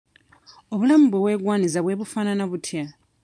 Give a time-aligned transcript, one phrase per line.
[0.73, 2.83] Obulamu bwe weegwaniza bwe bufaanana butya?